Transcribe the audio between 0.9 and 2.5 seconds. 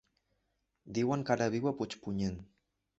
Diuen que ara viu a Puigpunyent.